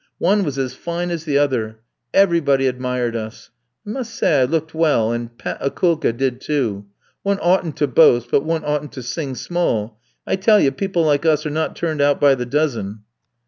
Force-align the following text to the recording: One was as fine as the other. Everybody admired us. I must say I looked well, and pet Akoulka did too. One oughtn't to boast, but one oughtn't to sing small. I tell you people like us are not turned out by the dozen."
One 0.17 0.43
was 0.43 0.57
as 0.57 0.73
fine 0.73 1.11
as 1.11 1.25
the 1.25 1.37
other. 1.37 1.77
Everybody 2.11 2.65
admired 2.65 3.15
us. 3.15 3.51
I 3.85 3.91
must 3.91 4.15
say 4.15 4.41
I 4.41 4.45
looked 4.45 4.73
well, 4.73 5.11
and 5.11 5.37
pet 5.37 5.61
Akoulka 5.61 6.11
did 6.11 6.41
too. 6.41 6.87
One 7.21 7.37
oughtn't 7.37 7.77
to 7.77 7.87
boast, 7.87 8.31
but 8.31 8.43
one 8.43 8.63
oughtn't 8.65 8.93
to 8.93 9.03
sing 9.03 9.35
small. 9.35 9.99
I 10.25 10.37
tell 10.37 10.59
you 10.59 10.71
people 10.71 11.03
like 11.05 11.23
us 11.23 11.45
are 11.45 11.51
not 11.51 11.75
turned 11.75 12.01
out 12.01 12.19
by 12.19 12.33
the 12.33 12.47
dozen." 12.47 13.01